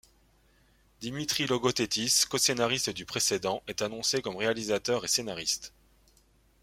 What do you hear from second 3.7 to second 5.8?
annoncé comme réalisateur et scénariste.